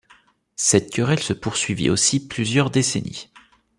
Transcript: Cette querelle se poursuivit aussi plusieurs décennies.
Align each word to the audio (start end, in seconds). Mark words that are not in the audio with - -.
Cette 0.55 0.91
querelle 0.91 1.19
se 1.19 1.31
poursuivit 1.31 1.91
aussi 1.91 2.27
plusieurs 2.27 2.71
décennies. 2.71 3.29